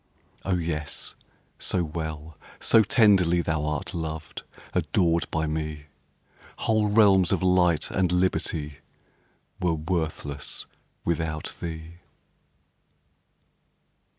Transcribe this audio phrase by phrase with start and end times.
[0.43, 1.13] Oh, yes,
[1.59, 4.41] so well, so tenderly Thou'rt loved,
[4.73, 5.85] adored by me,
[6.57, 8.79] Whole realms of light and liberty
[9.59, 10.65] Were worthless
[11.05, 11.97] without thee.